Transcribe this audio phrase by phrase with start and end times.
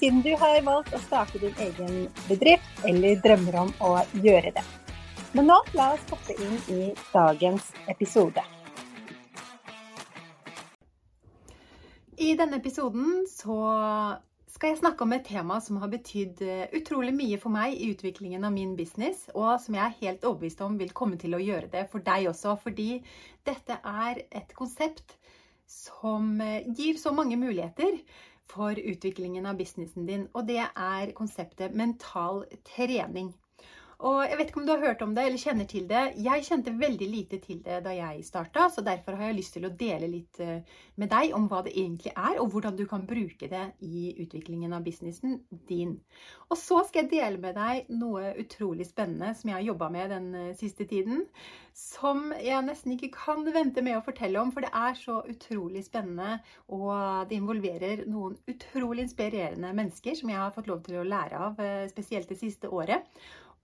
[0.00, 3.90] siden du har valgt å starte din egen bedrift eller drømmer om å
[4.24, 4.64] gjøre det.
[5.36, 6.80] Men nå la oss hoppe inn i
[7.12, 8.42] dagens episode.
[12.20, 13.60] I denne episoden så
[14.50, 17.92] skal jeg snakke om et tema som har betydd eh, utrolig mye for meg i
[17.94, 21.40] utviklingen av min business, og som jeg er helt overbevist om vil komme til å
[21.40, 22.58] gjøre det for deg også.
[22.60, 22.90] Fordi
[23.48, 25.16] dette er et konsept
[25.70, 28.02] som eh, gir så mange muligheter
[28.50, 33.32] for utviklingen av businessen din, og det er konseptet mental trening.
[34.00, 36.02] Og jeg vet ikke om du har hørt om det eller kjenner til det.
[36.24, 39.66] Jeg kjente veldig lite til det da jeg starta, så derfor har jeg lyst til
[39.68, 40.62] å dele litt eh,
[40.96, 44.72] med deg om hva det egentlig er, og hvordan du kan bruke det i utviklingen
[44.72, 45.98] av businessen din.
[46.48, 50.14] Og så skal jeg dele med deg noe utrolig spennende som jeg har jobba med
[50.14, 51.26] den eh, siste tiden.
[51.76, 55.84] Som jeg nesten ikke kan vente med å fortelle om, for det er så utrolig
[55.84, 56.40] spennende.
[56.72, 61.44] Og det involverer noen utrolig inspirerende mennesker som jeg har fått lov til å lære
[61.50, 63.04] av, eh, spesielt det siste året.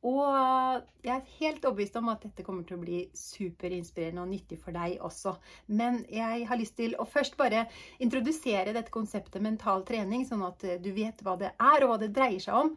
[0.04, 4.58] Og jeg er helt overbevist om at dette kommer til å bli superinspirerende og nyttig
[4.60, 5.32] for deg også.
[5.72, 7.64] Men jeg har lyst til å først bare
[8.04, 11.98] introdusere dette konseptet mental trening, sånn at eh, du vet hva det er og hva
[12.02, 12.74] det dreier seg om,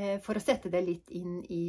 [0.00, 1.62] eh, for å sette det litt inn i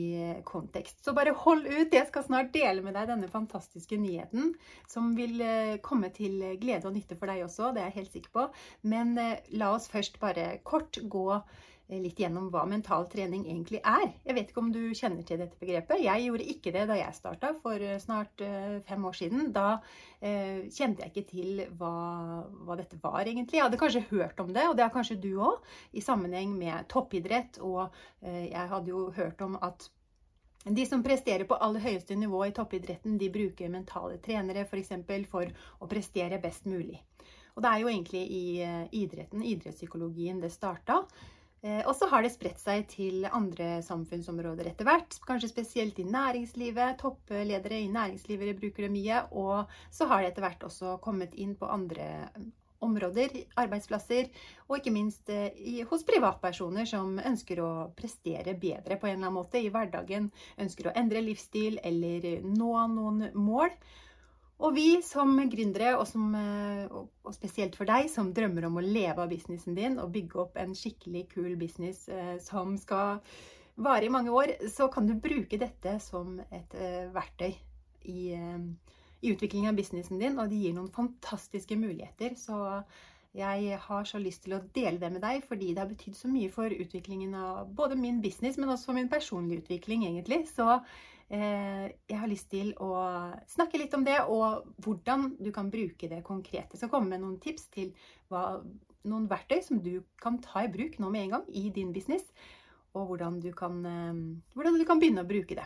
[0.47, 1.03] kontekst.
[1.03, 1.93] Så bare hold ut.
[1.93, 4.55] Jeg skal snart dele med deg denne fantastiske nyheten,
[4.89, 8.17] som vil eh, komme til glede og nytte for deg også, det er jeg helt
[8.17, 8.47] sikker på.
[8.87, 9.13] Men
[9.59, 14.05] la oss først bare kort gå Eh, litt gjennom hva mental trening egentlig er.
[14.25, 16.01] Jeg vet ikke om du kjenner til dette begrepet.
[16.03, 19.49] Jeg gjorde ikke det da jeg starta for eh, snart eh, fem år siden.
[19.55, 19.67] Da
[20.19, 21.95] eh, kjente jeg ikke til hva,
[22.65, 23.59] hva, dette var, egentlig.
[23.59, 25.59] Jeg hadde kanskje hørt om det, og det har kanskje du òg,
[25.93, 27.59] i sammenheng med toppidrett.
[27.63, 27.83] Og
[28.21, 29.89] eh, jeg hadde jo hørt om at
[30.63, 34.93] de som presterer på aller høyeste nivå i toppidretten, de bruker mentale trenere f.eks.
[35.03, 37.01] For, for å prestere best mulig.
[37.53, 38.45] Og det er jo egentlig i
[39.03, 41.03] idretten, idrettspsykologien, det starta.
[41.63, 45.15] Eh, og så har det spredt seg til andre samfunnsområder etter hvert.
[45.27, 46.97] Kanskje spesielt i næringslivet.
[46.99, 49.21] Toppledere i næringslivet bruker det mye.
[49.31, 52.09] Og så har det etter hvert også kommet inn på andre
[52.83, 54.27] områder, arbeidsplasser,
[54.67, 59.37] og ikke minst i, hos privatpersoner som ønsker å prestere bedre på en eller annen
[59.37, 60.27] måte i hverdagen.
[60.59, 63.71] Ønsker å endre livsstil eller nå noen mål.
[64.63, 68.85] Og vi som gründere, og, som, eh, og, spesielt for deg som drømmer om å
[68.85, 73.19] leve av businessen din og bygge opp en skikkelig kul business eh, som skal
[73.75, 77.51] vare i mange år, så kan du bruke dette som et eh, verktøy
[78.07, 80.37] i, i utviklingen av businessen din.
[80.39, 82.37] Og det gir noen fantastiske muligheter.
[82.39, 82.55] Så
[83.33, 86.29] jeg har så lyst til å dele det med deg, fordi det har betydd så
[86.29, 90.43] mye for utviklingen av både min business, men også for min personlige utvikling, egentlig.
[90.53, 90.77] Så
[91.33, 92.91] jeg har lyst til å
[93.49, 96.69] snakke litt om det, og hvordan du kan bruke det konkret.
[96.69, 97.89] Jeg skal komme med noen tips til
[98.29, 98.59] hva,
[99.09, 102.27] noen verktøy som du kan ta i bruk nå med en gang i din business,
[102.93, 104.21] og hvordan du kan, eh,
[104.53, 105.65] hvordan du kan begynne å bruke det.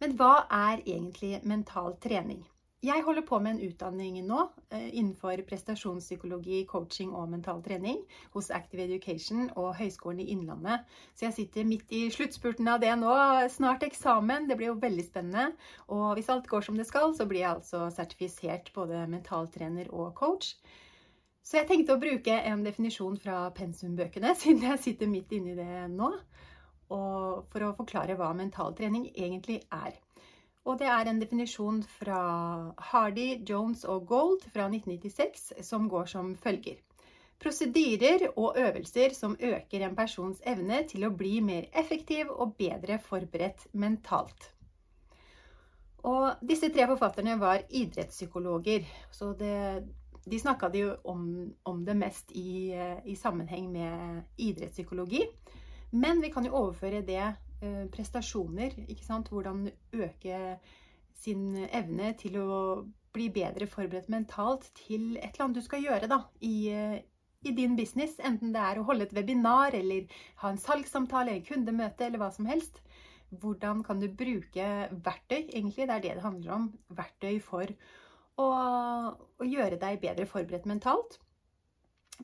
[0.00, 2.44] Men hva er egentlig mental trening?
[2.84, 8.02] Jeg holder på med en utdanning nå eh, innenfor prestasjonspsykologi, coaching og mental trening
[8.34, 10.84] hos Active Education og Høgskolen i Innlandet.
[11.16, 13.14] Så jeg sitter midt i sluttspurten av det nå.
[13.54, 14.44] Snart eksamen.
[14.50, 15.56] Det blir jo veldig spennende.
[15.88, 20.12] Og hvis alt går som det skal, så blir jeg altså sertifisert både mentaltrener og
[20.20, 20.52] coach.
[21.40, 25.86] Så jeg tenkte å bruke en definisjon fra pensumbøkene, siden jeg sitter midt inni det
[25.96, 26.12] nå,
[26.90, 29.96] for å forklare hva mental trening egentlig er.
[30.66, 32.20] Og det er en definisjon fra
[32.90, 36.80] Hardy, Jones og Gold fra 1996 som går som følger.
[37.38, 42.98] Prosedyrer og øvelser som øker en persons evne til å bli mer effektiv og bedre
[42.98, 44.50] forberedt mentalt.
[46.06, 48.86] Og disse tre forfatterne var idrettspsykologer.
[49.12, 49.84] Så det,
[50.24, 52.72] de snakka jo om, om, det mest i,
[53.04, 55.22] i sammenheng med idrettspsykologi.
[55.92, 57.34] Men vi kan jo overføre det
[57.94, 58.76] prestasjoner.
[58.86, 59.28] ikke sant?
[59.32, 60.58] Hvordan øke
[61.16, 62.60] sin evne til å
[63.16, 66.98] bli bedre forberedt mentalt til et eller annet du skal gjøre da, i, eh,
[67.48, 68.18] i din business.
[68.20, 70.10] Enten det er å holde et webinar eller
[70.42, 72.82] ha en salgssamtale, en kundemøte eller hva som helst.
[73.30, 75.48] Hvordan kan du bruke verktøy?
[75.48, 76.66] Egentlig det er det det handler om.
[76.94, 77.72] Verktøy for
[78.36, 81.18] å, å gjøre deg bedre forberedt mentalt.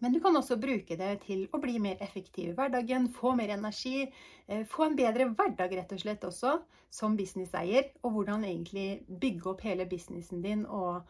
[0.00, 3.52] Men du kan også bruke det til å bli mer effektiv i hverdagen, få mer
[3.54, 4.06] energi,
[4.46, 6.56] eh, få en bedre hverdag rett og slett også,
[6.90, 7.92] som businesseier.
[8.02, 11.04] Og hvordan egentlig bygge opp hele businessen din, og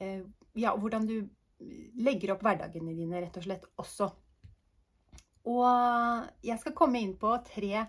[0.00, 0.22] eh,
[0.58, 1.20] ja, hvordan du
[2.02, 4.10] legger opp hverdagene dine rett og slett også.
[5.46, 7.86] Og jeg skal komme inn på tre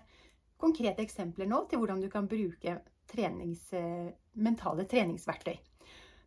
[0.58, 5.58] konkrete eksempler nå til hvordan du kan bruke trenings, eh, mentale treningsverktøy.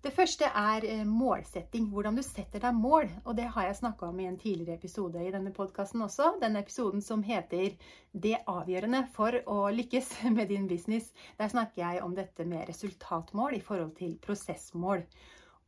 [0.02, 1.92] Det første er eh, målsetting.
[1.94, 3.06] Hvordan du setter deg mål.
[3.22, 6.32] Og det har jeg snakka om i en tidligere episode i denne podkasten også.
[6.42, 7.76] Den episoden som heter
[8.12, 11.14] 'Det avgjørende for å lykkes med din business'.
[11.38, 15.06] Der snakker jeg om dette med resultatmål i forhold til prosessmål.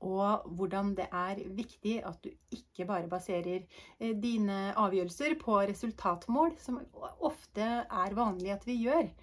[0.02, 3.62] Og hvordan det er viktig at du ikke bare baserer
[4.00, 6.82] eh, dine avgjørelser på resultatmål, som
[7.22, 9.14] ofte er vanlig at vi gjør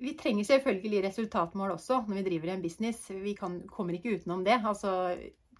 [0.00, 3.08] vi trenger selvfølgelig resultatmål også når vi driver en business.
[3.10, 4.60] Vi kan, kommer ikke utenom det.
[4.64, 5.14] Altså,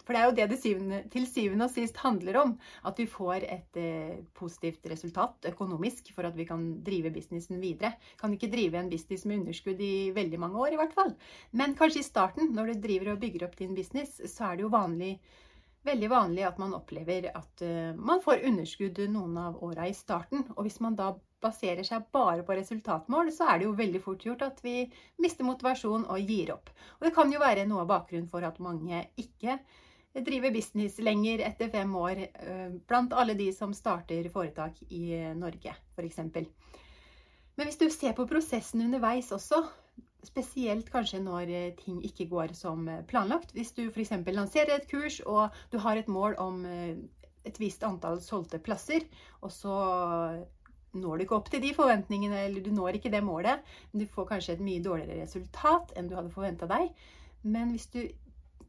[0.05, 2.51] for det er jo det det syvende, til syvende og sist handler om.
[2.85, 7.95] At vi får et eh, positivt resultat økonomisk for at vi kan drive businessen videre.
[8.21, 11.15] Kan ikke drive en business med underskudd i veldig mange år i hvert fall.
[11.51, 14.67] Men kanskje i starten, når du driver og bygger opp din business, så er det
[14.67, 15.17] jo vanlig
[15.85, 20.41] veldig vanlig at man opplever at uh, man får underskudd noen av åra i starten.
[20.55, 21.11] Og hvis man da
[21.45, 24.81] baserer seg bare på resultatmål, så er det jo veldig fort gjort at vi
[25.21, 26.73] mister motivasjon og gir opp.
[26.97, 29.59] Og det kan jo være noe av bakgrunnen for at mange ikke
[30.25, 35.75] driver business lenger etter fem år, uh, blant alle de som starter foretak i Norge,
[35.95, 36.21] f.eks.
[37.55, 39.63] Men hvis du ser på prosessen underveis også,
[40.25, 43.53] Spesielt kanskje når eh, ting ikke går som eh, planlagt.
[43.53, 44.13] Hvis du f.eks.
[44.33, 46.97] lanserer et kurs og du har et mål om eh,
[47.45, 49.05] et visst antall solgte plasser,
[49.45, 49.75] og så
[50.95, 54.11] når du ikke opp til de forventningene, eller du når ikke det målet, men du
[54.11, 56.91] får kanskje et mye dårligere resultat enn du hadde forventa deg.
[57.45, 58.01] Men hvis du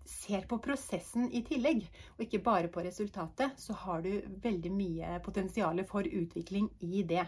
[0.07, 1.87] ser på prosessen i tillegg,
[2.17, 4.11] og ikke bare på resultatet, så har du
[4.43, 7.27] veldig mye potensial for utvikling i det.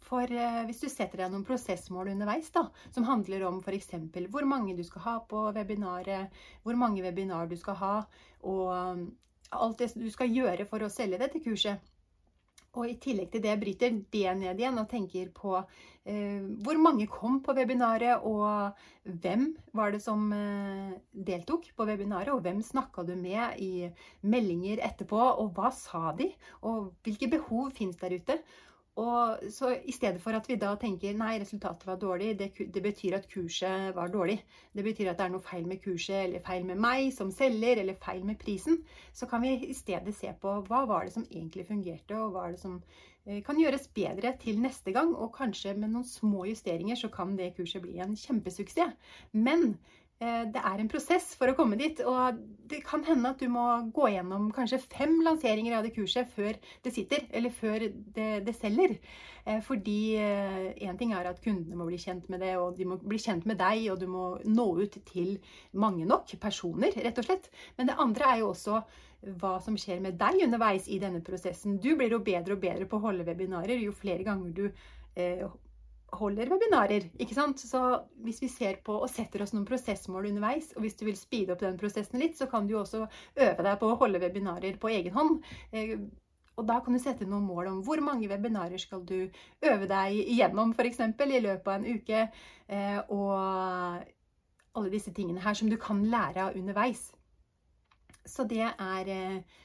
[0.00, 2.64] For eh, hvis du setter deg noen prosessmål underveis, da,
[2.94, 3.90] som handler om f.eks.
[4.32, 7.94] hvor mange du skal ha på webinaret, hvor mange webinar du skal ha,
[8.40, 9.04] og um,
[9.50, 11.89] alt det du skal gjøre for å selge dette kurset.
[12.78, 17.08] Og i tillegg til det bryter det ned igjen og tenker på eh, hvor mange
[17.10, 18.78] kom på webinaret, og
[19.24, 23.90] hvem var det som eh, deltok på webinaret, og hvem snakka du med i
[24.22, 26.30] meldinger etterpå, og hva sa de,
[26.62, 28.38] og hvilke behov fins der ute.
[28.98, 32.82] Og så I stedet for at vi da tenker nei, resultatet var dårlig, det, det,
[32.82, 34.40] betyr at kurset var dårlig.
[34.74, 37.80] Det betyr at det er noe feil med kurset, eller feil med meg som selger,
[37.80, 38.82] eller feil med prisen.
[39.14, 42.48] Så kan vi i stedet se på hva var det som egentlig fungerte, og hva
[42.48, 45.14] er det som eh, kan gjøres bedre til neste gang.
[45.14, 48.98] Og kanskje med noen små justeringer så kan det kurset bli en kjempesuksess.
[49.32, 49.78] Men
[50.20, 52.40] det er en prosess for å komme dit, og
[52.70, 53.64] det kan hende at du må
[53.94, 58.54] gå gjennom kanskje fem lanseringer av det kurset før det sitter, eller før det, det
[58.58, 58.98] selger.
[59.44, 62.86] Eh, fordi én eh, ting er at kundene må bli kjent med det, og de
[62.88, 65.38] må bli kjent med deg, og du må nå ut til
[65.72, 67.50] mange nok personer, rett og slett.
[67.78, 68.82] Men det andre er jo også
[69.40, 71.80] hva som skjer med deg underveis i denne prosessen.
[71.80, 75.44] Du blir jo bedre og bedre på å holde webinarer jo flere ganger du eh,
[76.16, 77.06] holder webinarer.
[77.18, 77.60] ikke sant?
[77.60, 77.80] Så
[78.24, 81.54] hvis vi ser på og setter oss noen prosessmål underveis, og hvis du vil speede
[81.54, 84.92] opp den prosessen litt, så kan du også øve deg på å holde webinarer på
[84.92, 85.38] egen hånd.
[85.72, 85.96] Eh,
[86.60, 89.30] og da kan du sette noen mål om hvor mange webinarer skal du
[89.64, 91.00] øve deg igjennom, f.eks.
[91.00, 92.26] i løpet av en uke.
[92.68, 93.32] Eh, og
[94.76, 97.08] alle disse tingene her som du kan lære av underveis.
[98.28, 99.60] Så det er eh,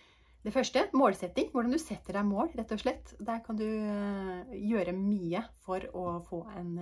[0.46, 1.50] det første, målsetting.
[1.54, 3.14] Hvordan du setter deg mål, rett og slett.
[3.18, 6.76] Der kan du eh, gjøre mye for å få en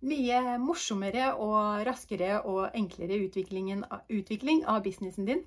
[0.00, 5.42] mye morsommere og raskere og enklere utvikling av businessen din.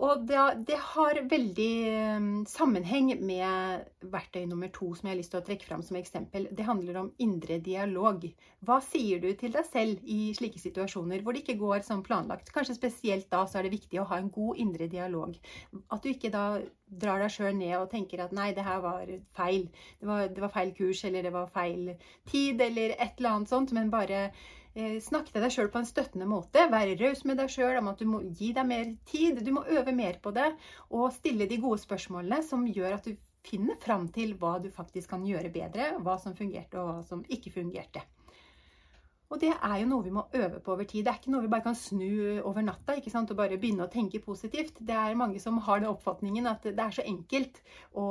[0.00, 0.38] Og det,
[0.68, 1.72] det, har veldig
[2.16, 5.98] um, sammenheng med verktøy nummer to som jeg har lyst til å trekke fram som
[6.00, 6.46] eksempel.
[6.56, 8.24] Det handler om indre dialog.
[8.64, 12.48] Hva sier du til deg selv i slike situasjoner hvor det ikke går som planlagt?
[12.54, 15.36] Kanskje spesielt da så er det viktig å ha en god indre dialog.
[15.92, 16.46] At du ikke da
[16.88, 19.68] drar deg sjøl ned og tenker at nei, det her var feil.
[20.00, 21.92] Det var, det var feil kurs, eller det var feil
[22.30, 23.76] tid, eller et eller annet sånt.
[23.76, 24.59] Men bare Eh,
[25.02, 26.66] snakk til deg sjøl på en støttende måte.
[26.70, 29.40] Være raus med deg sjøl om at du må gi deg mer tid.
[29.44, 30.52] Du må øve mer på det
[30.90, 35.10] og stille de gode spørsmålene som gjør at du finner fram til hva du faktisk
[35.14, 38.04] kan gjøre bedre, hva som fungerte og hva som ikke fungerte.
[39.30, 41.04] Og det er jo noe vi må øve på over tid.
[41.06, 43.30] Det er ikke noe vi bare kan snu over natta ikke sant?
[43.30, 44.80] og bare begynne å tenke positivt.
[44.82, 47.60] Det er mange som har den oppfatningen at det er så enkelt
[47.94, 48.06] å,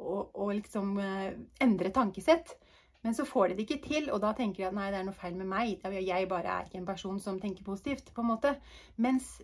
[0.00, 2.56] å, å liksom eh, endre tankesett.
[3.02, 5.06] Men så får de det ikke til, og da tenker de at nei, det er
[5.08, 5.82] noe feil med meg.
[5.90, 8.12] Jeg bare er ikke en person som tenker positivt.
[8.14, 8.56] på en måte.
[8.96, 9.40] Mens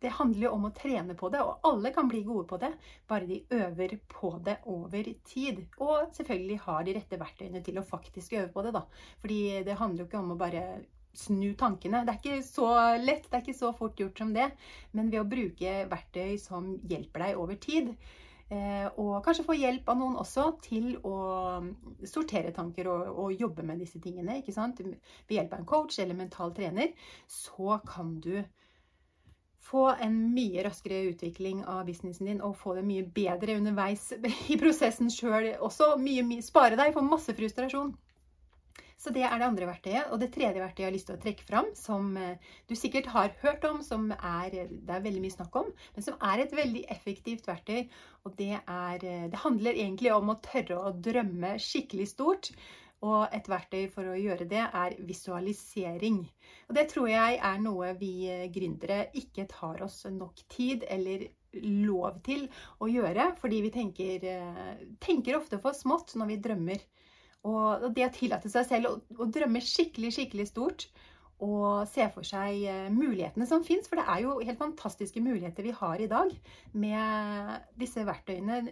[0.00, 2.68] Det handler jo om å trene på det, og alle kan bli gode på det,
[3.10, 5.64] bare de øver på det over tid.
[5.82, 8.84] Og selvfølgelig har de rette verktøyene til å faktisk øve på det, da.
[9.24, 10.62] Fordi det handler jo ikke om å bare
[11.18, 12.04] snu tankene.
[12.06, 12.68] Det er ikke så
[13.02, 14.46] lett, det er ikke så fort gjort som det.
[14.94, 17.90] Men ved å bruke verktøy som hjelper deg over tid,
[18.48, 21.16] og kanskje få hjelp av noen også til å
[22.08, 24.80] sortere tanker og, og, jobbe med disse tingene, ikke sant?
[24.80, 26.94] ved hjelp av en coach eller mental trener,
[27.28, 28.38] så kan du
[29.68, 34.08] få en mye raskere utvikling av businessen din og få det mye bedre underveis
[34.52, 35.94] i prosessen sjøl også.
[36.00, 37.92] Mye, mye, spare deg for masse frustrasjon.
[38.98, 40.08] Så det er det andre verktøyet.
[40.10, 43.06] Og det tredje verktøyet jeg har lyst til å trekke fram, som eh, du sikkert
[43.12, 46.56] har hørt om, som er, det er veldig mye snakk om, men som er et
[46.58, 47.86] veldig effektivt verktøy.
[48.26, 52.50] Og det, er, eh, det handler egentlig om å tørre å drømme skikkelig stort.
[53.06, 56.24] Og et verktøy for å gjøre det er visualisering.
[56.66, 61.28] Og det tror jeg er noe vi eh, gründere ikke tar oss nok tid eller
[61.62, 62.48] lov til
[62.82, 63.30] å gjøre.
[63.38, 64.26] Fordi vi tenker,
[64.98, 66.82] tenker ofte for smått når vi drømmer.
[67.46, 70.88] Og det å tillate seg selv å, å drømme skikkelig, skikkelig stort
[71.44, 73.86] og se for seg eh, mulighetene som fins.
[73.86, 76.32] For det er jo helt fantastiske muligheter vi har i dag
[76.74, 78.62] med disse verktøyene,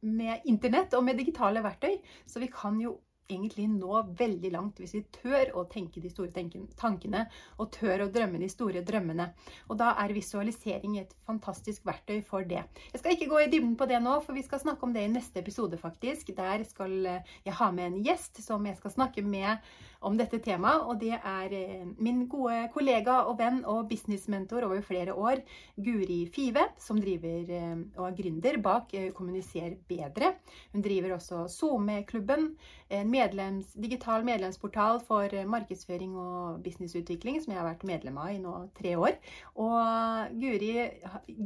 [0.00, 1.96] med internett og med digitale verktøy.
[2.28, 2.98] Så vi kan jo
[3.30, 6.32] egentlig nå veldig langt hvis vi tør å tenke de store
[6.80, 7.24] tankene
[7.58, 9.30] og tør å drømme de store drømmene.
[9.70, 12.64] Og da er visualisering et fantastisk verktøy for det.
[12.92, 15.06] Jeg skal ikke gå i dybden på det nå, for vi skal snakke om det
[15.06, 16.34] i neste episode, faktisk.
[16.36, 19.60] Der skal jeg ha med en gjest som jeg skal snakke med
[20.06, 20.86] om dette temaet.
[20.88, 25.42] Og det er eh, min gode kollega og venn og businessmentor over flere år,
[25.76, 30.34] Guri Five, som driver eh, og er gründer bak eh, Kommuniser bedre.
[30.74, 32.50] Hun driver også SoMe-klubben,
[32.90, 38.40] en medlems, digital medlemsportal for markedsføring og businessutvikling, som jeg har vært medlem av i
[38.42, 39.18] nå tre år.
[39.62, 40.72] Og Guri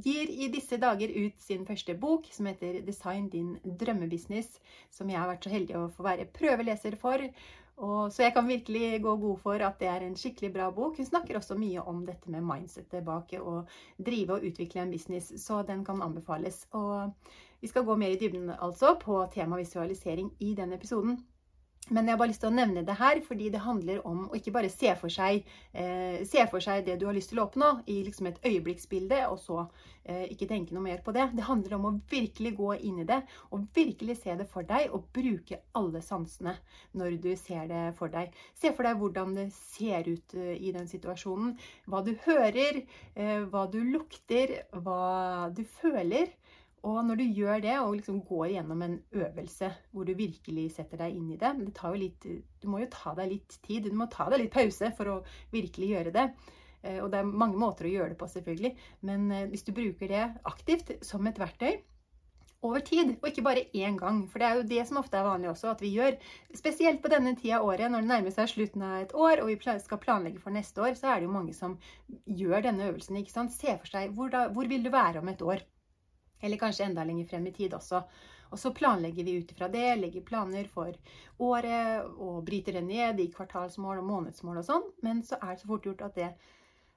[0.07, 4.59] gir i disse dager ut sin første bok, som heter 'Design din drømmebusiness',
[4.91, 7.29] som jeg har vært så heldig å få være prøveleser for.
[7.77, 10.97] Og, så jeg kan virkelig gå god for at det er en skikkelig bra bok.
[10.97, 13.65] Hun snakker også mye om dette med mindsetet bak å
[13.99, 16.69] drive og utvikle en business, så den kan anbefales.
[16.73, 17.11] Og
[17.61, 21.19] vi skal gå mer i dybden altså på tema visualisering i denne episoden.
[21.93, 24.39] Men jeg har bare lyst til å nevne det her, fordi det handler om å
[24.39, 25.43] ikke bare se for seg,
[25.77, 29.19] eh, se for seg det du har lyst til å oppnå i liksom et øyeblikksbilde,
[29.29, 29.59] og så
[30.05, 31.27] eh, ikke tenke noe mer på det.
[31.37, 33.21] Det handler om å virkelig gå inn i det,
[33.53, 36.57] og virkelig se det for deg, og bruke alle sansene
[36.97, 38.33] når du ser det for deg.
[38.57, 41.53] Se for deg hvordan det ser ut eh, i den situasjonen.
[41.85, 42.81] Hva du hører,
[43.13, 46.33] eh, hva du lukter, hva du føler.
[46.85, 51.01] Og når du gjør det, og liksom går gjennom en øvelse hvor du virkelig setter
[51.01, 52.27] deg inn i det det litt,
[52.61, 55.23] Du må jo ta deg litt tid, du må ta deg litt pause for å
[55.53, 56.27] virkelig gjøre det.
[56.85, 58.75] Eh, og det er mange måter å gjøre det på, selvfølgelig.
[59.09, 61.81] Men eh, hvis du bruker det aktivt som et verktøy
[62.65, 64.23] over tid, og ikke bare én gang.
[64.31, 66.17] For det er jo det som ofte er vanlig også, at vi gjør.
[66.57, 69.53] Spesielt på denne tida av året, når det nærmer seg slutten av et år, og
[69.53, 71.77] vi skal planlegge for neste år, så er det jo mange som
[72.25, 73.21] gjør denne øvelsen.
[73.21, 73.53] ikke sant?
[73.53, 75.65] Se for seg hvor, da, hvor vil du være om et år?
[76.45, 78.03] Eller kanskje enda lenger frem i tid også.
[78.53, 80.93] Og så planlegger vi ut ifra det, legger planer for
[81.43, 84.85] året og bryter det ned i kvartalsmål og månedsmål og sånn.
[85.03, 86.29] Men så er det så fort gjort at det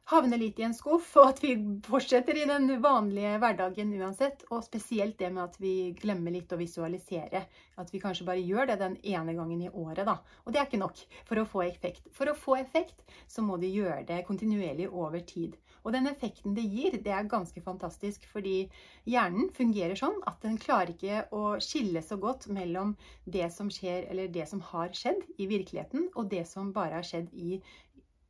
[0.08, 1.54] havner litt i en skuff, og at vi
[1.88, 4.46] fortsetter i den vanlige hverdagen uansett.
[4.52, 7.44] Og spesielt det med at vi glemmer litt å visualisere.
[7.78, 10.20] At vi kanskje bare gjør det den ene gangen i året, da.
[10.46, 12.08] Og det er ikke nok for å få effekt.
[12.16, 15.58] For å få effekt så må du gjøre det kontinuerlig over tid.
[15.88, 18.66] Og den effekten det gir, det er ganske fantastisk, fordi
[19.08, 24.10] hjernen fungerer sånn at den klarer ikke å skille så godt mellom det som skjer,
[24.12, 27.62] eller det som har skjedd i virkeligheten, og det som bare har skjedd i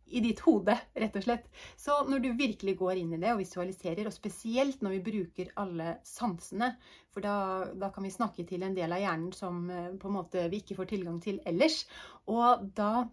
[0.09, 1.47] i ditt hode, rett og slett.
[1.79, 5.53] Så når du virkelig går inn i det og visualiserer, og spesielt når vi bruker
[5.59, 6.73] alle sansene,
[7.13, 7.35] for da,
[7.75, 10.61] da, kan vi snakke til en del av hjernen som eh, på en måte vi
[10.63, 11.83] ikke får tilgang til ellers,
[12.31, 13.07] og da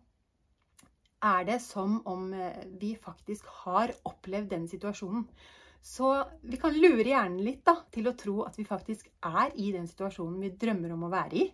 [1.24, 5.26] er det som om eh, vi faktisk har opplevd den situasjonen.
[5.84, 6.10] Så
[6.40, 9.88] vi kan lure hjernen litt da, til å tro at vi faktisk er i den
[9.88, 11.48] situasjonen vi drømmer om å være i.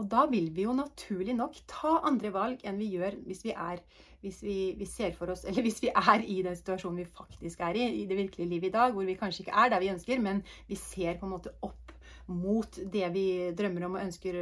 [0.00, 3.52] Og da vil vi jo naturlig nok ta andre valg enn vi gjør hvis vi
[3.52, 3.82] er
[4.20, 7.62] hvis vi, vi, ser for oss, eller hvis vi er i den situasjonen vi faktisk
[7.66, 9.94] er i, i det virkelige livet i dag, hvor vi kanskje ikke er der vi
[9.94, 11.90] ønsker, men vi ser på en måte opp
[12.30, 13.24] mot det vi
[13.56, 14.38] drømmer om og ønsker,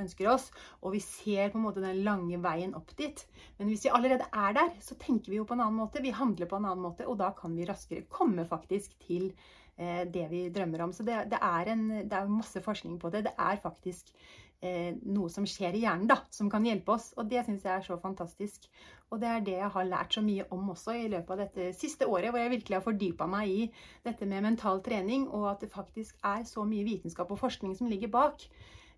[0.00, 0.50] ønsker, oss.
[0.84, 3.22] Og vi ser på en måte den lange veien opp dit.
[3.58, 6.04] Men hvis vi allerede er der, så tenker vi jo på en annen måte.
[6.04, 9.30] Vi handler på en annen måte, og da kan vi raskere komme faktisk til
[9.76, 10.94] eh, det vi drømmer om.
[10.96, 13.24] Så det, det, er en, det, er masse forskning på det.
[13.28, 14.12] Det er faktisk
[14.60, 17.12] eh, noe som skjer i hjernen, da, som kan hjelpe oss.
[17.16, 18.68] Og det syns jeg er så fantastisk.
[19.10, 21.70] Og det er det jeg har lært så mye om også i løpet av dette
[21.78, 23.64] siste året, hvor jeg virkelig har fordypa meg i
[24.06, 27.90] dette med mental trening, og at det faktisk er så mye vitenskap og forskning som
[27.90, 28.46] ligger bak.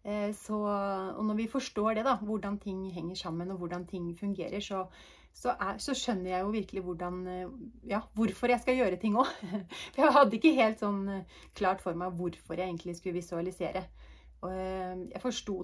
[0.04, 0.58] Eh, så,
[1.16, 4.84] og når vi forstår det, da, hvordan ting henger sammen og hvordan ting fungerer, så,
[5.32, 7.58] så, er, så skjønner jeg jo virkelig hvordan, eh,
[7.94, 9.30] ja, hvorfor jeg skal gjøre ting òg.
[9.94, 13.86] For jeg hadde ikke helt sånn eh, klart for meg hvorfor jeg egentlig skulle visualisere.
[14.42, 14.96] Og jeg,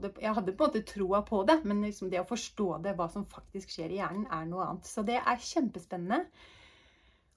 [0.03, 2.95] det, jeg hadde på en måte troa på det, men liksom det å forstå det,
[2.99, 4.87] hva som faktisk skjer i hjernen, er noe annet.
[4.87, 6.23] Så det er kjempespennende.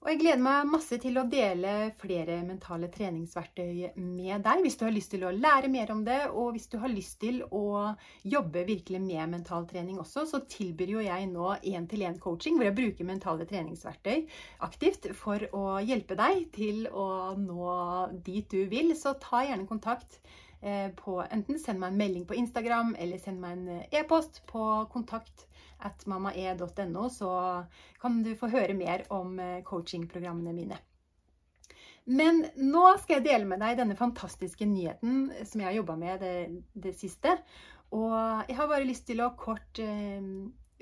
[0.02, 4.62] Og jeg gleder meg masse til å dele flere mentale treningsverktøy med deg.
[4.64, 7.20] Hvis du har lyst til å lære mer om det, og hvis du har lyst
[7.22, 7.92] til å
[8.26, 13.10] jobbe virkelig med mental trening også, så tilbyr jo jeg nå én-til-én-coaching, hvor jeg bruker
[13.12, 14.24] mentale treningsverktøy
[14.66, 17.76] aktivt for å hjelpe deg til å nå
[18.26, 18.96] dit du vil.
[18.98, 20.41] Så ta gjerne kontakt eh,
[20.98, 24.62] på enten send meg en melding på Instagram eller send meg en eh, e-post på
[24.92, 25.46] kontakt
[25.82, 27.30] at mammae.no, så
[28.00, 30.78] kan du få høre mer om eh, coachingprogrammene mine.
[32.06, 36.22] Men nå skal jeg dele med deg denne fantastiske nyheten som jeg har jobba med
[36.22, 36.34] det,
[36.74, 37.36] det, siste.
[37.94, 38.14] Og
[38.48, 40.22] jeg har bare lyst til å kort eh,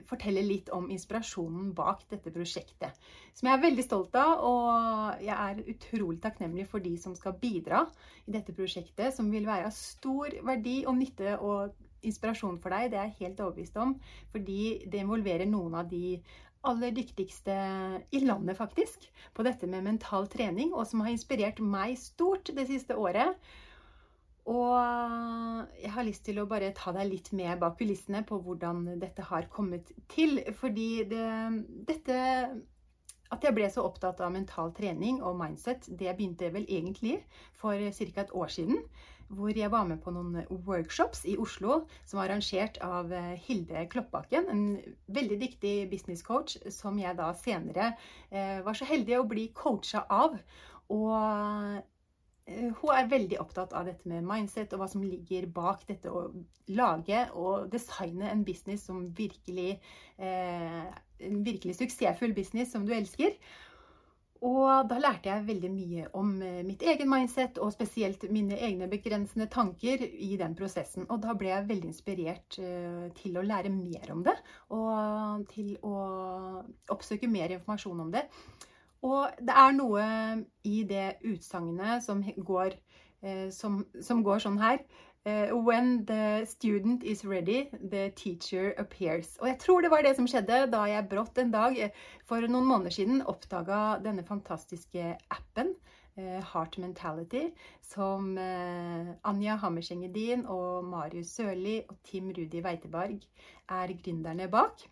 [0.09, 2.97] fortelle litt om inspirasjonen bak dette prosjektet.
[3.35, 7.37] Som jeg er veldig stolt av, og jeg er utrolig takknemlig for de som skal
[7.40, 7.85] bidra
[8.26, 11.76] i dette prosjektet, som vil være av stor verdi og nytte og
[12.07, 13.97] inspirasjon for deg, det er jeg helt overbevist om.
[14.33, 16.21] Fordi det involverer noen av de
[16.69, 17.54] aller dyktigste
[18.12, 22.66] i landet, faktisk, på dette med mental trening, og som har inspirert meg stort det
[22.69, 23.37] siste året.
[24.49, 28.87] Og jeg har lyst til å bare ta deg litt med bak kulissene på hvordan
[29.03, 30.41] dette har kommet til.
[30.57, 31.31] Fordi det,
[31.89, 32.19] dette
[33.31, 37.21] At jeg ble så opptatt av mental trening og mindset, det begynte vel egentlig
[37.55, 38.21] for ca.
[38.25, 38.81] et år siden
[39.31, 43.85] hvor jeg var med på noen workshops i Oslo som var arrangert av eh, Hilde
[43.93, 44.65] Kloppbakken, en
[45.15, 47.93] veldig dyktig business coach som jeg da senere
[48.31, 50.35] eh, var så heldig å bli coacha av.
[50.91, 51.79] Og eh,
[52.50, 56.26] hun er veldig opptatt av dette med mindset og hva som ligger bak dette å
[56.75, 59.80] lage og designe en business som virkelig
[60.21, 63.34] En virkelig suksessfull business som du elsker.
[64.41, 68.89] Og da lærte jeg veldig mye om eh, mitt egen mindset, og spesielt mine egne
[68.89, 71.04] begrensende tanker i den prosessen.
[71.13, 74.36] Og da ble jeg veldig inspirert eh, til å lære mer om det,
[74.73, 75.95] og til å
[76.95, 78.25] oppsøke mer informasjon om det.
[79.06, 80.06] Og det er noe
[80.69, 84.84] i det utsagnet som eh, som, som går sånn her
[85.26, 89.36] Uh, when the student is ready, the teacher appears.
[89.41, 91.91] Og jeg tror det var det som skjedde da jeg brått en dag eh,
[92.25, 95.75] for noen måneder siden oppdaga denne fantastiske appen,
[96.21, 97.47] Heart Mentality,
[97.86, 103.23] som Anja Hammerseng-Edin og Marius Sørli og Tim Rudi Weiteberg
[103.73, 104.82] er gründerne bak.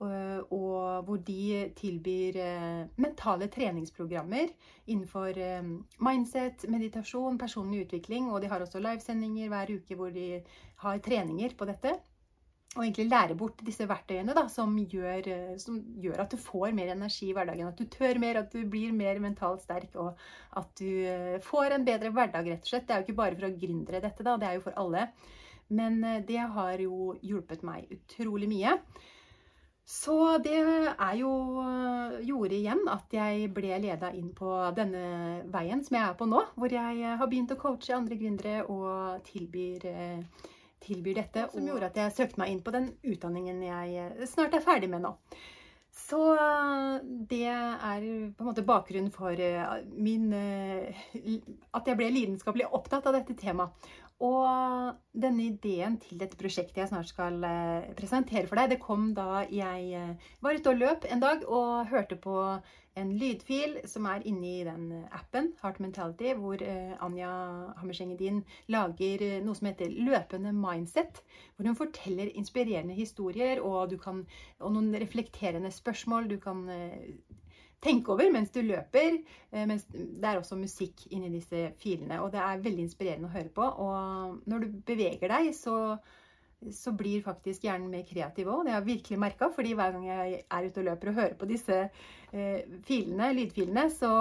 [0.00, 4.48] Eh, og hvor de tilbyr eh, mentale treningsprogrammer
[4.88, 5.66] innenfor eh,
[6.00, 8.30] mindset, meditasjon, personlig utvikling.
[8.32, 10.40] Og de har også livesendinger hver uke hvor de
[10.84, 11.98] har treninger på dette.
[12.78, 15.26] Og egentlig lære bort disse verktøyene da, som gjør,
[15.58, 17.66] som gjør, at du får mer energi i hverdagen.
[17.66, 20.14] At du tør mer, at du blir mer mentalt sterk, og
[20.56, 22.86] at du får en bedre hverdag, rett og slett.
[22.86, 24.36] Det er jo ikke bare for å gründere dette, da.
[24.38, 25.08] Det er jo for alle.
[25.74, 28.78] Men det har jo hjulpet meg utrolig mye.
[29.90, 31.30] Så det er jo
[32.22, 35.02] gjorde igjen at jeg ble leda inn på denne
[35.50, 39.24] veien som jeg er på nå, hvor jeg har begynt å coache andre gründere og
[39.26, 39.88] tilbyr,
[40.86, 41.48] tilbyr dette.
[41.52, 45.02] Som gjorde at jeg søkte meg inn på den utdanningen jeg snart er ferdig med
[45.08, 45.16] nå.
[45.90, 46.20] Så
[47.28, 48.04] det er
[48.38, 49.34] på en måte bakgrunnen for
[49.90, 53.90] min At jeg ble lidenskapelig opptatt av dette temaet.
[54.20, 59.14] Og denne ideen til dette prosjektet jeg snart skal eh, presentere for deg, det kom
[59.16, 62.34] da jeg eh, var ute og løp en dag og hørte på
[63.00, 67.32] en lydfil som er inni den appen, Heart Mentality, hvor eh, Anja
[67.80, 71.22] Hammerseng-Edin lager noe som heter Løpende mindset.
[71.56, 74.26] Hvor hun forteller inspirerende historier og, kan,
[74.60, 76.28] og noen reflekterende spørsmål.
[76.28, 76.66] Du kan
[77.84, 79.18] tenke over mens du løper.
[79.50, 83.34] Eh, mens det er også musikk inni disse filene, og det er veldig inspirerende å
[83.34, 83.68] høre på.
[83.84, 85.76] Og når du beveger deg, så,
[86.76, 88.64] så blir faktisk hjernen mer kreativ òg.
[88.66, 91.36] Det har jeg virkelig merka, fordi hver gang jeg er ute og løper og hører
[91.40, 94.12] på disse eh, filene, lydfilene, så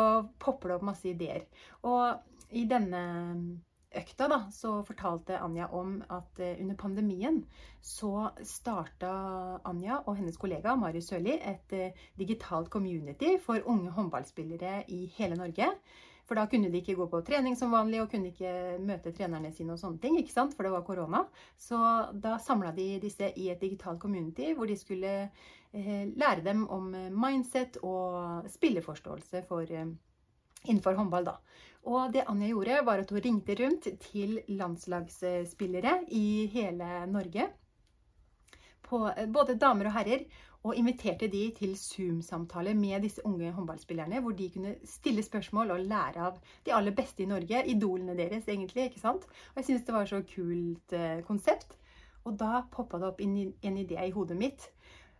[0.41, 1.47] popper det opp masse ideer.
[1.87, 3.01] Og i denne
[3.95, 7.39] økta da, så fortalte Anja om at eh, under pandemien
[7.81, 9.11] så starta
[9.65, 15.39] Anja og hennes kollega Marius Sørli et eh, digitalt community for unge håndballspillere i hele
[15.39, 15.71] Norge.
[16.29, 19.49] For da kunne de ikke gå på trening som vanlig og kunne ikke møte trenerne
[19.55, 20.53] sine og sånne ting, ikke sant?
[20.53, 21.23] for det var korona.
[21.57, 21.79] Så
[22.13, 26.93] da samla de disse i et digitalt community hvor de skulle eh, lære dem om
[26.93, 29.73] mindset og spilleforståelse for,
[30.67, 31.31] innenfor håndball.
[31.31, 31.39] da.
[31.87, 37.47] Og det Anja gjorde, var at hun ringte rundt til landslagsspillere i hele Norge.
[38.83, 40.25] På, eh, både damer og herrer
[40.63, 45.79] og inviterte de til Zoom-samtale med disse unge håndballspillerne, hvor de kunne stille spørsmål og
[45.79, 47.63] lære av de aller beste i Norge.
[47.65, 48.89] Idolene deres, egentlig.
[48.89, 49.23] ikke sant?
[49.23, 51.77] Og jeg syns det var så kult eh, konsept.
[52.25, 54.69] Og da poppa det opp en idé i hodet mitt.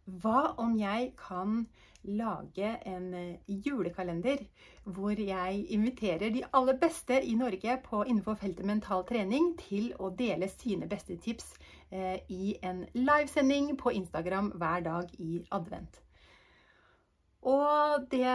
[0.05, 1.67] Hva om jeg kan
[2.17, 4.45] lage en eh, julekalender
[4.83, 10.09] hvor jeg inviterer de aller beste i Norge på, innenfor feltet mental trening til å
[10.09, 11.53] dele sine beste tips
[11.91, 16.01] Eh, i en livesending på Instagram hver dag i advent.
[17.41, 18.25] Og det,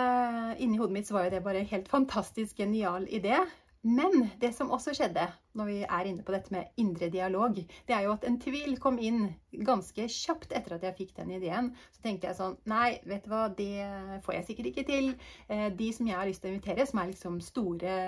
[0.58, 3.36] inni hodet mitt var jo det bare en helt fantastisk genial idé.
[3.84, 7.94] Men det som også skjedde når vi er inne på dette med indre dialog, det
[7.94, 9.26] er jo at en tvil kom inn
[9.68, 11.68] ganske kjapt etter at jeg fikk den ideen.
[11.92, 15.10] Så tenkte jeg sånn Nei, vet du hva, det får jeg sikkert ikke til.
[15.52, 17.98] Eh, de som jeg har lyst til å invitere, som er liksom store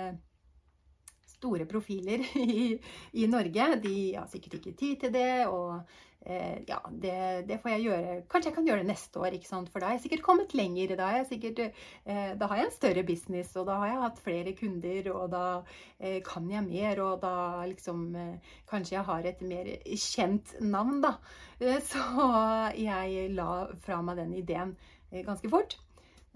[1.37, 2.75] store profiler i,
[3.13, 3.71] i, Norge.
[3.83, 5.47] De har sikkert ikke tid til det.
[5.47, 5.81] og
[6.27, 7.17] eh, ja, det,
[7.49, 8.17] det, får jeg gjøre.
[8.33, 9.71] Kanskje jeg kan gjøre det neste år, ikke sant?
[9.73, 10.97] for da har jeg sikkert kommet lenger.
[10.99, 11.63] Da, har jeg, sikkert,
[12.05, 15.31] eh, da har jeg en større business, og da har jeg hatt flere kunder, og
[15.35, 15.47] da
[16.01, 17.37] eh, kan jeg mer, og da
[17.71, 19.73] liksom eh, Kanskje jeg har et mer
[20.03, 21.17] kjent navn, da.
[21.61, 22.03] Eh, så
[22.77, 23.51] jeg la
[23.85, 24.77] fra meg den ideen
[25.13, 25.79] eh, ganske fort.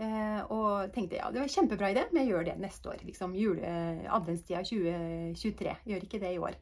[0.00, 3.02] Eh, og tenkte ja, det var kjempebra idé, men jeg gjør det neste år.
[3.04, 3.72] liksom jule,
[4.08, 5.74] Adventstida 2023.
[5.90, 6.56] Gjør ikke det i år.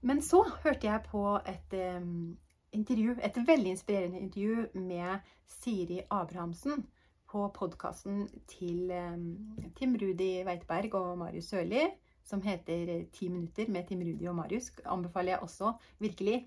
[0.00, 2.36] Men så hørte jeg på et um,
[2.72, 6.84] intervju, et veldig inspirerende intervju med Siri Abrahamsen
[7.32, 11.86] på podkasten til um, Tim Rudi Weitberg og Marius Sørli,
[12.24, 14.70] som heter Ti minutter med Tim Rudi og Marius.
[14.84, 16.46] Anbefaler jeg også virkelig.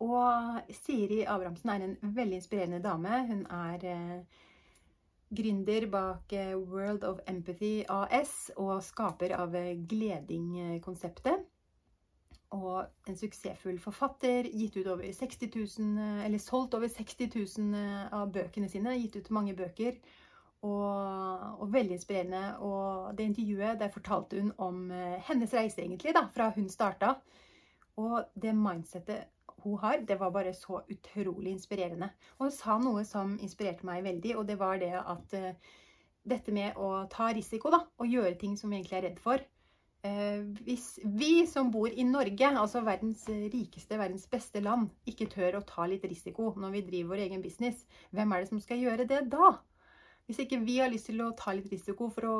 [0.00, 3.22] Og Siri Abrahamsen er en veldig inspirerende dame.
[3.30, 4.42] Hun er uh,
[5.30, 11.46] gründer bak eh, World of Empathy AS og skaper av eh, Gleding-konseptet.
[12.54, 18.12] Og en suksessfull forfatter, gitt ut over 60 000, eh, eller solgt over 60 000
[18.14, 18.94] av bøkene sine.
[19.00, 19.98] Gitt ut mange bøker.
[20.66, 22.44] Og, og, veldig inspirerende.
[22.64, 24.88] Og det intervjuet, der fortalte hun om
[25.28, 27.18] hennes reise, egentlig, da, fra hun starta.
[28.02, 32.10] Og det mindsettet hun har, det var bare så utrolig inspirerende.
[32.38, 35.76] Og hun sa noe som inspirerte meg veldig, og det var det at uh,
[36.26, 39.44] dette med å ta risiko, da, og gjøre ting som vi egentlig er redd for.
[40.06, 45.58] Uh, hvis vi som bor i Norge, altså verdens rikeste, verdens beste land, ikke tør
[45.58, 48.84] å ta litt risiko når vi driver vår egen business, hvem er det som skal
[48.84, 49.56] gjøre det da?
[50.26, 52.38] Hvis ikke vi har lyst til å ta litt risiko for å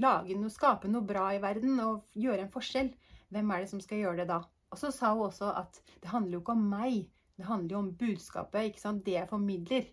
[0.00, 2.94] lage noe, skape noe bra i verden og gjøre en forskjell,
[3.32, 4.38] hvem er det som skal gjøre det da?
[4.70, 7.82] Og så sa hun også at det handler jo ikke om meg, det handler jo
[7.82, 8.70] om budskapet.
[8.70, 9.04] ikke sant?
[9.06, 9.90] Det jeg formidler.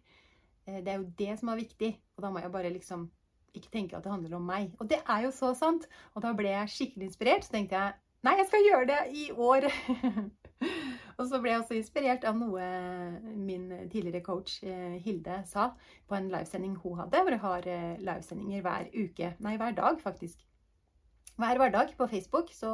[0.66, 1.92] Eh, det er jo det som er viktig.
[2.16, 3.10] Og da må jeg bare liksom
[3.54, 4.72] ikke tenke at det handler om meg.
[4.80, 5.86] Og det er jo så sant.
[6.16, 7.46] Og da ble jeg skikkelig inspirert.
[7.46, 9.68] Så tenkte jeg nei, jeg skal gjøre det i år.
[11.18, 12.70] og så ble jeg også inspirert av noe
[13.36, 15.74] min tidligere coach eh, Hilde sa
[16.08, 19.36] på en livesending hun hadde, hvor jeg har eh, livesendinger hver uke.
[19.44, 20.48] Nei, hver dag, faktisk.
[21.36, 22.52] Hver hverdag på Facebook.
[22.56, 22.72] Så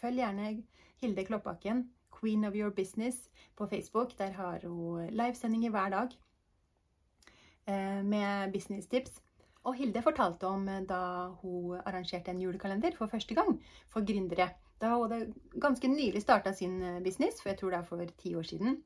[0.00, 0.54] følg gjerne
[1.00, 1.86] Hilde Kloppbakken,
[2.20, 4.18] Queen of Your Business på Facebook.
[4.18, 6.08] Der har hun livesendinger hver dag
[7.66, 9.22] eh, med businesstips.
[9.64, 13.56] Og Hilde fortalte om eh, da hun arrangerte en julekalender for første gang
[13.88, 14.50] for gründere.
[14.80, 18.04] Da hun hadde ganske nylig starta sin eh, business, for jeg tror det er for
[18.20, 18.82] ti år siden.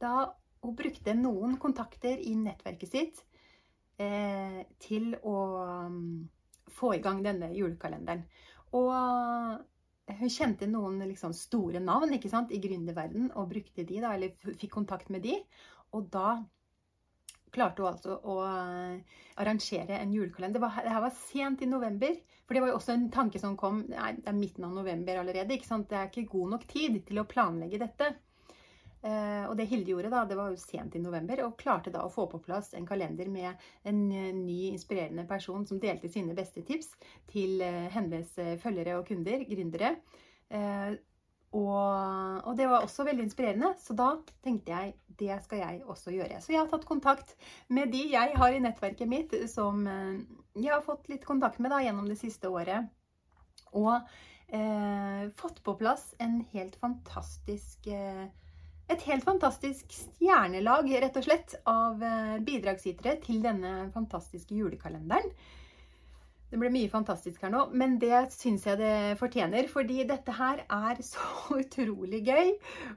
[0.00, 0.30] Da
[0.62, 3.26] hun brukte noen kontakter i nettverket sitt
[4.80, 5.34] til å
[5.84, 6.30] um,
[6.72, 8.22] få i gang denne julekalenderen.
[8.72, 8.88] Og
[10.18, 14.72] kjente noen liksom store navn ikke sant, i gründerverden og brukte de, da, eller fikk
[14.78, 15.36] kontakt med de.
[15.96, 16.38] Og da
[17.54, 20.58] klarte hun altså å eh, arrangere en julekalender.
[20.58, 22.14] Det, var, det her var sent i november.
[22.46, 25.20] For det var jo også en tanke som kom Nei, det er midten av november
[25.22, 25.54] allerede.
[25.54, 25.88] ikke sant?
[25.90, 28.12] Det er ikke god nok tid til å planlegge dette.
[29.02, 32.02] Eh, og det Hilde gjorde, da, det var jo sent i november, og klarte da
[32.04, 33.54] å få på plass en kalender med
[33.88, 36.92] en eh, ny, inspirerende person som delte sine beste tips
[37.30, 39.94] til eh, hennes følgere og kunder, gründere.
[41.50, 44.08] Og, og, det var også veldig inspirerende, så da
[44.42, 46.38] tenkte jeg det skal jeg også gjøre.
[46.42, 47.34] Så jeg har tatt kontakt
[47.70, 51.80] med de jeg har i nettverket mitt, som jeg har fått litt kontakt med da
[51.82, 52.90] gjennom det siste året.
[53.78, 58.26] Og eh, fått på plass en helt fantastisk eh,
[58.90, 65.30] et helt fantastisk stjernelag, rett og slett, av eh, bidragsytere til denne fantastiske julekalenderen.
[66.50, 69.68] Det ble mye fantastisk her nå, men det syns jeg det fortjener.
[69.70, 72.48] Fordi dette her er så utrolig gøy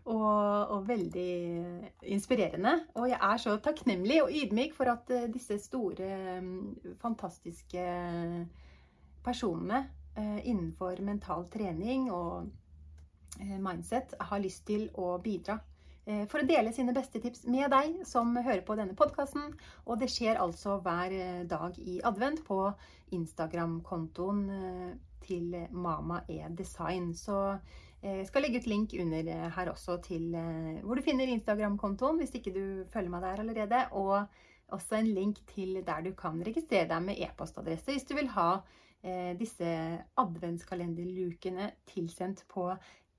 [0.10, 1.34] og, og, veldig
[2.16, 2.80] inspirerende.
[2.98, 6.10] Og jeg er så takknemlig og ydmyk for at eh, disse store,
[6.42, 7.86] mm, fantastiske
[9.24, 9.86] personene
[10.18, 12.50] eh, innenfor mental trening og
[13.34, 15.56] mindset har lyst til å bidra
[16.04, 19.54] for å dele sine beste tips med deg som hører på denne podkasten.
[19.88, 22.60] Og det skjer altså hver eh, dag i advent på
[23.16, 24.92] Instagram-kontoen eh,
[25.24, 27.14] til Mama e Design.
[27.16, 27.38] Så
[28.04, 30.34] jeg skal legge ut link under her også til
[30.84, 33.80] hvor du finner Instagram-kontoen hvis ikke du følger meg der allerede.
[33.96, 38.28] Og også en link til der du kan registrere deg med e-postadresse hvis du vil
[38.36, 38.50] ha
[39.40, 39.70] disse
[40.20, 42.70] adventskalenderlukene tilsendt på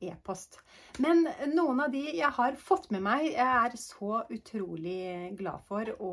[0.02, 0.58] e-post.
[1.02, 5.90] Men noen av de jeg har fått med meg, jeg er så utrolig glad for
[5.98, 6.12] å,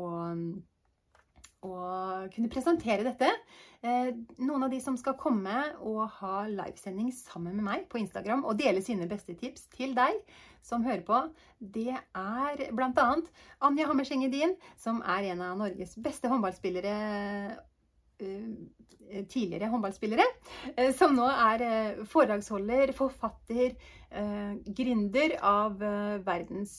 [1.66, 1.74] å
[2.34, 3.30] kunne presentere dette.
[3.82, 8.44] Eh, noen av de som skal komme og ha livesending sammen med meg på Instagram
[8.46, 10.20] og dele sine beste tips til deg
[10.62, 11.18] som hører på,
[11.58, 13.08] det er bl.a.
[13.66, 16.94] Anja Hammerseng Edin, som er en av Norges beste håndballspillere
[19.28, 20.24] tidligere håndballspillere,
[20.76, 23.74] eh, som nå er eh, foredragsholder, forfatter,
[24.76, 25.78] gründer av
[26.20, 26.74] verdens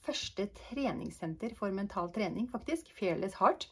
[0.00, 3.66] første treningssenter for mental trening, faktisk, Fearless Heart.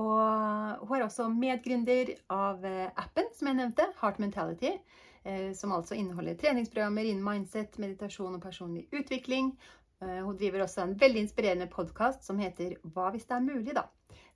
[0.00, 4.72] Og hun er også medgründer av appen som jeg nevnte, Heart Mentality,
[5.60, 9.52] som altså inneholder treningsprogrammer innen mindset, meditasjon og personlig utvikling.
[10.00, 13.90] Hun driver også en veldig inspirerende podkast som heter Hva hvis det er mulig, da?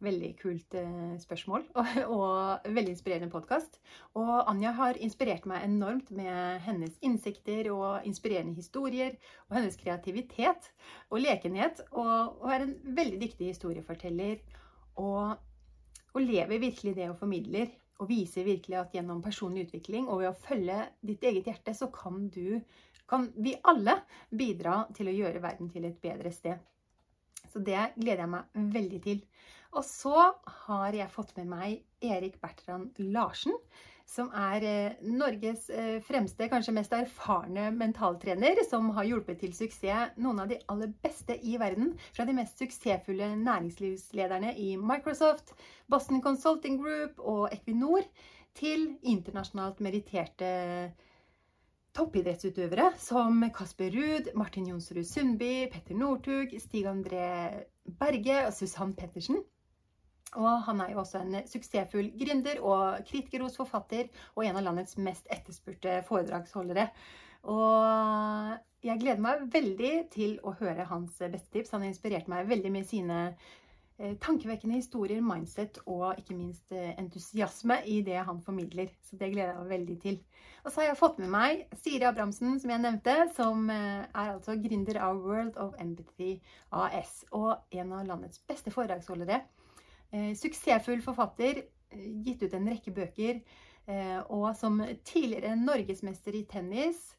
[0.05, 3.79] Veldig kult eh, spørsmål og, og veldig inspirerende podkast.
[4.21, 9.17] Og Anja har inspirert meg enormt med hennes innsikter og inspirerende historier.
[9.49, 10.69] Og hennes kreativitet
[11.09, 11.81] og lekenhet.
[11.93, 14.45] Og, og er en veldig dyktig historieforteller.
[15.01, 15.33] Og,
[16.13, 17.73] og lever virkelig det hun formidler.
[17.97, 21.89] Og viser virkelig at gjennom personlig utvikling og ved å følge ditt eget hjerte, så
[21.89, 22.61] kan du
[23.09, 24.01] kan vi alle
[24.35, 26.59] bidra til å gjøre verden til et bedre sted.
[27.53, 29.21] Så det gleder jeg meg veldig til.
[29.77, 30.17] Og så
[30.67, 33.53] har jeg fått med meg Erik Bertrand Larsen,
[34.09, 40.15] som er eh, Norges eh, fremste, kanskje mest erfarne mentaltrener, som har hjulpet til suksess
[40.23, 41.91] noen av de aller beste i verden.
[42.17, 45.53] Fra de mest suksessfulle næringslivslederne i Microsoft,
[45.93, 48.07] Boston Consulting Group og Equinor,
[48.57, 50.49] til internasjonalt meritterte
[51.97, 57.27] toppidrettsutøvere som Kasper Ruud, Martin Jonsrud Sundby, Petter Northug, Stig André
[58.01, 59.43] Berge og Susann Pettersen.
[60.35, 64.67] Og han er jo også en suksessfull gründer og kritiker hos forfatter og en av
[64.67, 66.89] landets mest etterspurte foredragsholdere.
[67.47, 71.73] Og jeg gleder meg veldig til å høre hans beste tips.
[71.75, 76.93] Han har inspirert meg veldig med sine eh, tankevekkende historier, mindset og ikke minst eh,
[76.99, 78.91] entusiasme i det han formidler.
[79.07, 80.21] Så det gleder jeg meg veldig til.
[80.65, 84.35] Og så har jeg fått med meg Siri Abrahamsen, som jeg nevnte, som eh, er
[84.35, 86.37] altså gründer av World of Empathy
[86.75, 89.45] AS og en av landets beste foredragsholdere.
[90.11, 93.41] Eh, suksessfull forfatter, eh, gitt ut en rekke bøker,
[93.87, 97.17] eh, og som tidligere norgesmester i tennis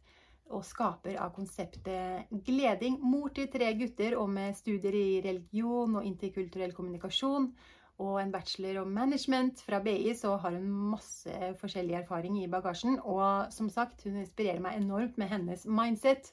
[0.49, 2.99] og skaper av konseptet Gleding.
[3.01, 7.51] Mor til tre gutter og med studier i religion og interkulturell kommunikasjon.
[7.99, 12.99] Og en bachelor om management fra BI, så har hun masse forskjellig erfaring i bagasjen.
[13.01, 16.31] Og som sagt, hun inspirerer meg enormt med hennes mindset.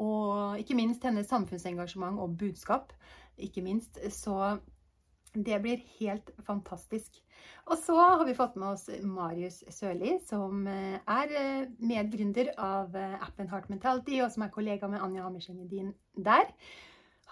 [0.00, 2.92] Og ikke minst hennes samfunnsengasjement og budskap.
[3.38, 4.56] Ikke minst så
[5.34, 7.20] det blir helt fantastisk.
[7.64, 12.94] Og så har vi fått med oss Marius Sørli, som eh, er eh, medgründer av
[12.96, 15.62] eh, appen Heart Mentality, og som er kollega med Anja Hammerseng
[16.14, 16.50] der.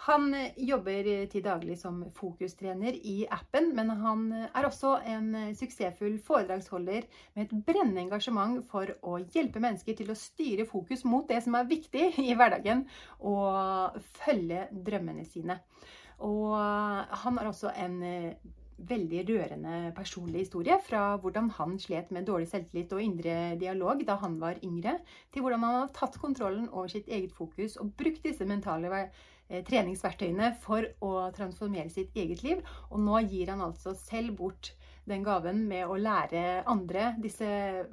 [0.08, 7.04] Han jobber til daglig som fokustrener i appen, men han er også en suksessfull foredragsholder
[7.36, 11.54] med et brennende engasjement for å hjelpe mennesker til å styre fokus mot det som
[11.54, 12.82] er viktig i hverdagen,
[13.20, 15.60] og følge drømmene sine.
[16.26, 16.54] Og
[17.22, 18.52] han har også en eh,
[18.88, 24.16] veldig rørende personlig historie fra hvordan han slet med dårlig selvtillit og indre dialog da
[24.22, 24.96] han var yngre,
[25.32, 29.62] til hvordan han har tatt kontrollen over sitt eget fokus og brukt disse mentale eh,
[29.68, 32.62] treningsverktøyene for å transformere sitt eget liv.
[32.90, 34.74] Og nå gir han altså selv bort
[35.10, 37.46] den gaven med å lære andre disse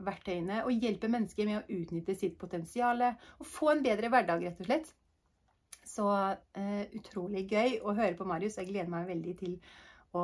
[0.05, 4.61] verktøyene og hjelpe mennesker med å utnytte sitt potensial og få en bedre hverdag, rett
[4.61, 4.93] og slett.
[5.89, 8.59] Så uh, utrolig gøy å høre på Marius.
[8.59, 9.55] Jeg gleder meg veldig til
[10.13, 10.23] å,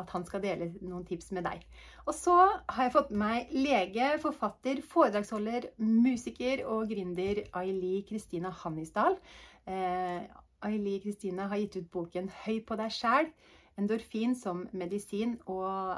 [0.00, 1.64] at han skal dele noen tips med deg.
[2.06, 8.52] Og så har jeg fått med meg lege, forfatter, foredragsholder, musiker og gründer Aili Kristina
[8.62, 9.18] Hannisdal.
[9.66, 10.22] Uh,
[10.66, 13.32] Aili Kristina har gitt ut boken 'Høy på deg sjæl'.
[13.80, 15.38] Endorfin som medisin.
[15.46, 15.96] Og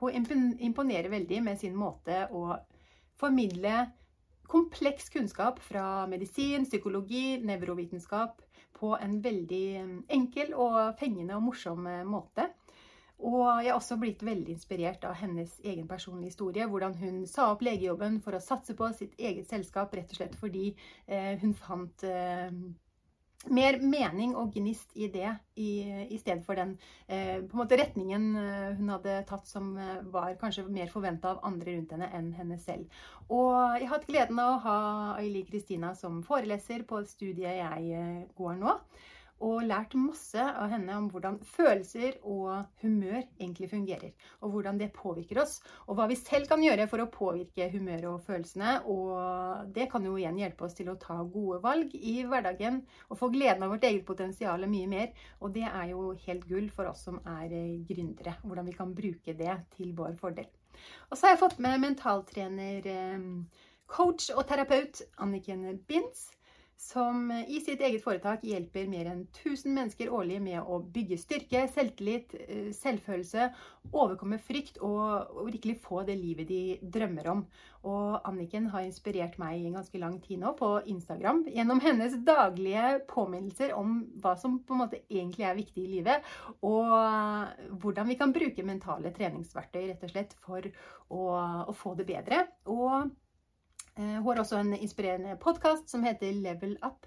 [0.00, 2.56] hun imponerer veldig med sin måte å
[3.20, 3.86] formidle
[4.52, 8.42] kompleks kunnskap fra medisin, psykologi, nevrovitenskap
[8.82, 9.66] på en veldig
[10.12, 12.50] enkel og fengende og morsom måte.
[13.22, 16.66] Og jeg har også blitt veldig inspirert av hennes egen personlige historie.
[16.66, 20.34] Hvordan hun sa opp legejobben for å satse på sitt eget selskap, rett og slett
[20.40, 20.72] fordi
[21.06, 22.50] eh, hun fant eh,
[23.50, 25.70] mer mening og gnist i det, i,
[26.14, 26.76] i stedet for den
[27.08, 31.32] eh, på en måte retningen eh, hun hadde tatt som eh, var kanskje mer forventa
[31.32, 33.02] av andre rundt henne enn henne selv.
[33.32, 34.78] Og jeg har hatt gleden av å ha
[35.16, 38.76] Aili Kristina som foreleser på studiet jeg eh, går nå
[39.42, 44.12] og lært masse av henne om hvordan følelser og humør egentlig fungerer.
[44.40, 45.56] Og hvordan det påvirker oss,
[45.88, 48.76] og hva vi selv kan gjøre for å påvirke humøret og følelsene.
[48.92, 53.18] Og det kan jo igjen hjelpe oss til å ta gode valg i hverdagen og
[53.18, 55.10] få gleden av vårt eget potensial mye mer.
[55.42, 57.50] Og det er jo helt gull for oss som er
[57.88, 58.36] gründere.
[58.46, 60.46] Hvordan vi kan bruke det til vår fordel.
[61.10, 63.26] Og så har jeg fått med mentaltrener, eh,
[63.92, 66.30] coach og terapeut Anniken Binds
[66.76, 71.62] som i sitt eget foretak hjelper mer enn 1000 mennesker årlig med å bygge styrke,
[71.70, 73.48] selvtillit, eh, selvfølelse,
[73.92, 77.44] overkomme frykt og, og, virkelig få det livet de drømmer om.
[77.86, 82.18] Og Anniken har inspirert meg i en ganske lang tid nå på Instagram gjennom hennes
[82.26, 86.28] daglige påminnelser om hva som på en måte egentlig er viktig i livet,
[86.62, 86.94] og
[87.82, 90.70] hvordan vi kan bruke mentale treningsverktøy rett og slett for
[91.10, 91.26] å,
[91.66, 92.46] å få det bedre.
[92.70, 93.21] Og Eh,
[93.96, 97.06] hun har også en inspirerende podkast som heter Level Up.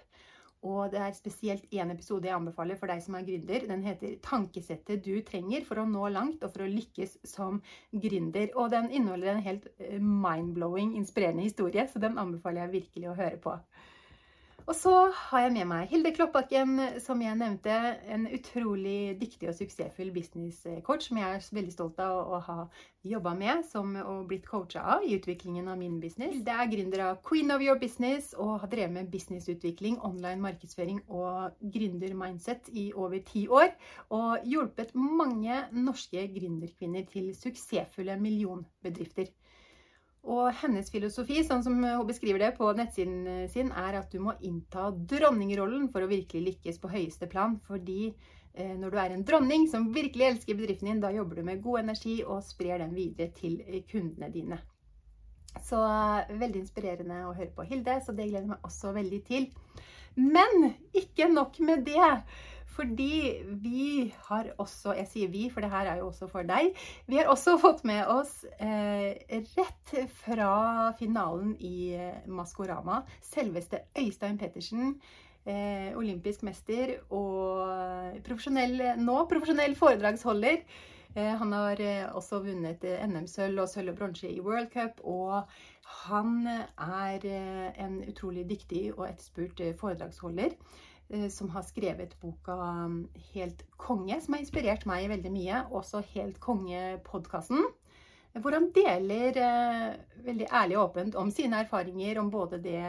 [0.65, 3.67] Og det er spesielt én episode jeg anbefaler for deg som er gründer.
[3.69, 7.61] Den heter 'Tankesettet du trenger for å nå langt og for å lykkes som
[7.93, 8.55] gründer'.
[8.55, 13.19] Og den inneholder en helt mindblowing, mind-blowing, inspirerende historie, så den anbefaler jeg virkelig å
[13.19, 13.59] høre på.
[14.65, 17.73] Og så har jeg med meg Hilde Kloppbakken, som jeg nevnte.
[18.09, 22.55] En utrolig dyktig og suksessfull businesscoach som jeg er veldig stolt av å ha
[23.05, 26.33] jobba med som, og blitt coacha av i utviklingen av min business.
[26.33, 31.03] Hilde er gründer av Queen of Your Business og har drevet med businessutvikling, online markedsføring
[31.13, 33.69] og gründermindset i over ti år.
[34.17, 39.29] Og hjulpet mange norske gründerkvinner til suksessfulle millionbedrifter.
[40.25, 44.33] Og hennes filosofi, sånn som hun beskriver det på nettsiden sin, er at du må
[44.41, 47.59] innta dronningrollen for å virkelig lykkes på høyeste plan.
[47.67, 51.49] Fordi eh, når du er en dronning som virkelig elsker bedriften din, da jobber du
[51.51, 53.59] med god energi og sprer den videre til
[53.91, 54.61] kundene dine.
[55.65, 55.79] Så
[56.29, 59.47] veldig inspirerende å høre på Hilde, så det gleder jeg meg også veldig til.
[60.15, 62.11] Men ikke nok med det.
[62.75, 66.73] Fordi vi har også Jeg sier vi, for det her er jo også for deg.
[67.07, 69.15] Vi har også fått med oss eh,
[69.55, 74.97] rett fra finalen i eh, Maskorama selveste Øystein Pettersen.
[75.45, 80.63] Eh, olympisk mester og profesjonell, nå profesjonell foredragsholder.
[81.15, 84.99] Eh, han har eh, også vunnet eh, NM-sølv og sølv og bronse i World Cup.
[85.07, 85.47] Og
[86.03, 87.23] han er
[87.79, 90.57] en utrolig dyktig og etterspurt foredragsholder.
[91.29, 92.95] Som har skrevet boka um,
[93.35, 95.59] Helt konge, som har inspirert meg veldig mye.
[95.69, 97.61] Også Helt konge-podkasten.
[98.33, 99.37] Hvor han deler
[100.25, 102.81] veldig ærlig og åpent om sine erfaringer, om både, det,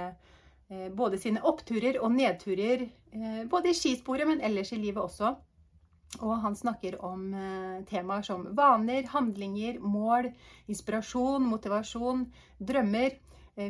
[0.96, 2.88] både sine oppturer og nedturer.
[3.52, 5.34] Både i skisporet, men ellers i livet også.
[6.20, 7.26] Og han snakker om
[7.90, 10.30] temaer som vaner, handlinger, mål,
[10.70, 12.22] inspirasjon, motivasjon,
[12.62, 13.18] drømmer,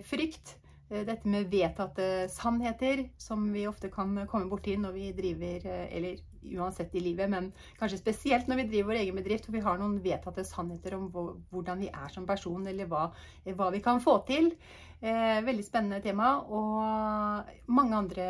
[0.06, 0.52] frykt
[0.88, 5.86] Eh, dette med vedtatte sannheter, som vi ofte kan komme borti når vi driver eh,
[5.96, 6.20] Eller
[6.54, 9.78] uansett i livet, men kanskje spesielt når vi driver vår egen bedrift, hvor vi har
[9.80, 11.06] noen vedtatte sannheter om
[11.50, 13.06] hvordan vi er som person, eller hva,
[13.46, 14.52] hva vi kan få til.
[15.00, 16.34] Eh, veldig spennende tema.
[16.48, 18.28] Og mange andre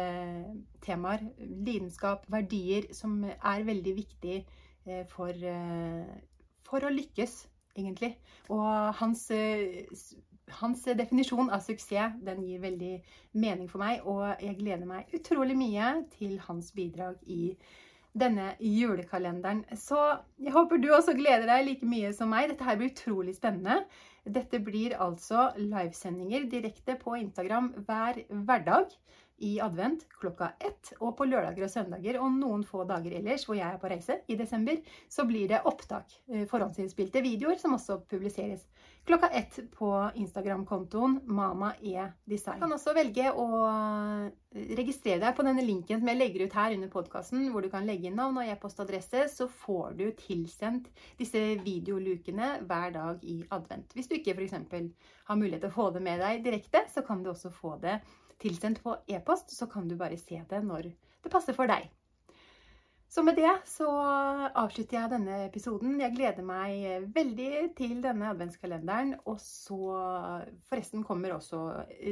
[0.84, 1.26] temaer.
[1.40, 4.38] Lidenskap, verdier, som er veldig viktig
[5.10, 5.34] for,
[6.68, 7.40] for å lykkes,
[7.74, 8.12] egentlig.
[8.54, 9.26] Og hans
[10.60, 12.92] hans definisjon av suksess den gir veldig
[13.38, 17.56] mening for meg, og jeg gleder meg utrolig mye til hans bidrag i
[18.16, 19.64] denne julekalenderen.
[19.76, 20.00] Så
[20.40, 22.50] jeg håper du også gleder deg like mye som meg.
[22.50, 23.84] Dette her blir utrolig spennende.
[24.26, 28.96] Dette blir altså livesendinger direkte på Instagram hver hverdag
[29.44, 33.58] i advent klokka ett, og på lørdager og søndager og noen få dager ellers hvor
[33.58, 34.78] jeg er på reise i desember,
[35.12, 38.64] så blir det opptak, eh, forhåndsinnspilte videoer som også publiseres
[39.06, 42.58] klokka ett på Instagram-kontoen mamaedesign.
[42.58, 43.46] Du kan også velge å
[44.76, 47.86] registrere deg på denne linken som jeg legger ut her under podkasten, hvor du kan
[47.86, 50.90] legge inn navn og e-postadresse, så får du tilsendt
[51.20, 53.94] disse videolukene hver dag i advent.
[53.94, 54.56] Hvis du ikke f.eks.
[55.30, 58.00] har mulighet til å få det med deg direkte, så kan du også få det
[58.42, 61.86] tilsendt på e-post, så kan du bare se det når det passer for deg.
[63.08, 63.86] Så med det så
[64.58, 65.94] avslutter jeg denne episoden.
[66.02, 69.14] Jeg gleder meg veldig til denne adventskalenderen.
[69.30, 69.78] Og så
[70.66, 71.60] forresten kommer også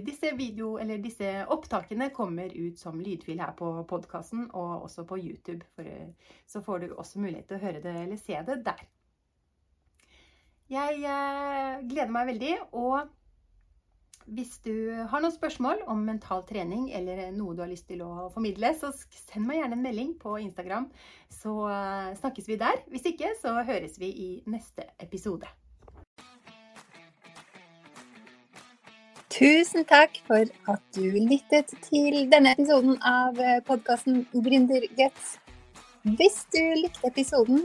[0.07, 5.67] disse video, disse opptakene kommer ut som lydfil her på podkasten og også på YouTube.
[5.75, 5.91] For,
[6.47, 8.87] så får du også mulighet til å høre det eller se det der.
[10.73, 12.55] Jeg eh, gleder meg veldig.
[12.73, 13.11] og
[14.27, 14.73] hvis du
[15.11, 18.89] har noen spørsmål om mental trening eller noe du har lyst til å formidle, så
[18.95, 20.87] send meg gjerne en melding på Instagram,
[21.29, 22.81] så eh, snakkes vi der.
[22.93, 25.51] Hvis ikke, så høres vi i neste episode.
[29.35, 35.35] Tusen takk for at du lyttet til denne episoden av podkasten Gründerguts.
[36.05, 37.65] Hvis du likte episoden,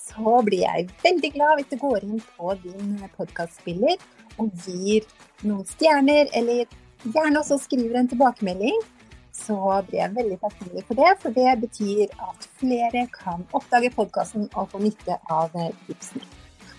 [0.00, 4.00] så blir jeg veldig glad hvis du går inn på din podkastspiller
[4.42, 5.06] og gir
[5.44, 6.64] noen stjerner, eller
[7.04, 8.80] gjerne også skriver en tilbakemelding.
[9.36, 9.56] Så
[9.88, 14.70] blir jeg veldig takknemlig for det, for det betyr at flere kan oppdage podkasten og
[14.72, 15.52] få nytte av
[15.86, 16.24] tipsene.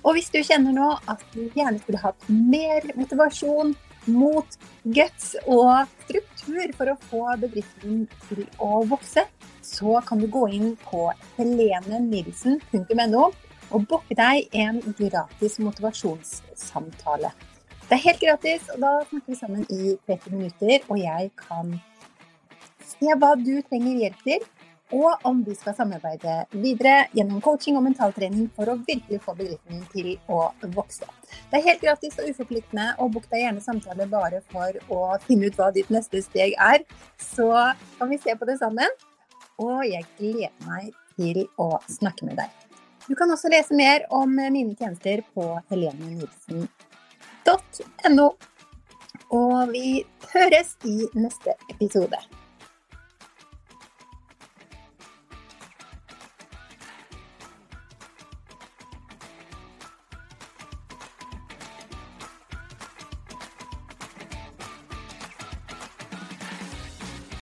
[0.08, 3.76] Og hvis du kjenner nå at du gjerne skulle hatt mer motivasjon
[4.08, 4.58] mot
[4.96, 9.26] guts og struktur for å få bedriften til å vokse,
[9.68, 13.26] så kan du gå inn på helenenilsen.no
[13.68, 17.34] og booke deg en gratis motivasjonssamtale.
[17.88, 21.70] Det er helt gratis, og da snakker vi sammen i 30 minutter, og jeg kan
[22.84, 24.42] se hva du trenger hjelp til,
[24.98, 29.78] og om vi skal samarbeide videre gjennom coaching og mentaltrening for å virkelig få bedriften
[29.78, 31.08] din til å vokse.
[31.48, 35.48] Det er helt gratis og uforpliktende, og book deg gjerne samtale bare for å finne
[35.48, 36.84] ut hva ditt neste steg er.
[37.20, 37.48] Så
[38.00, 39.00] kan vi se på det sammen.
[39.64, 42.52] Og jeg gleder meg til å snakke med deg.
[43.08, 46.87] Du kan også lese mer om mine tjenester på helenenilsen.no.
[49.34, 52.20] Og vi høres i neste episode.